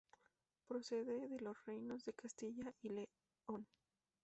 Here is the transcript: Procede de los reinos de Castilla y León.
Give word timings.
Procede 0.65 1.27
de 1.29 1.39
los 1.41 1.63
reinos 1.67 2.03
de 2.05 2.13
Castilla 2.13 2.73
y 2.81 2.89
León. 2.89 3.67